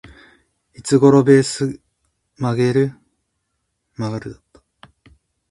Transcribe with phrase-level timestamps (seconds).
[0.73, 1.79] いつ頃ベース
[2.35, 2.57] 曲
[3.97, 4.41] がる？